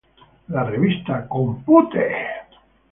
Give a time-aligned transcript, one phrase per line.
[0.55, 2.07] La revista "Compute!